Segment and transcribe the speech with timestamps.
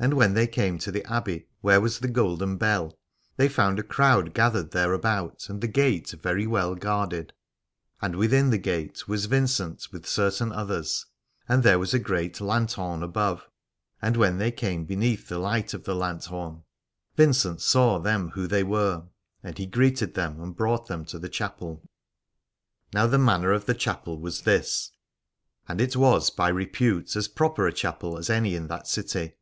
[0.00, 2.96] And when they came to the Abbey where was the Golden Bell,
[3.36, 7.32] they found a crowd gathered thereabout, and the gate well guarded:
[8.00, 11.04] and within the gate was Vincent with certain others.
[11.48, 13.50] And there was a great lanthorn above,
[14.00, 16.62] and when they came beneath the light of the lanthorn
[17.16, 19.02] Vincent saw them who they were:
[19.42, 21.80] and he greeted them and brought them to the Chapel.
[22.92, 24.92] 171 Alad ore Now the manner of the chapel was this:
[25.66, 29.34] and it was by repute as proper a chapel as any in that city.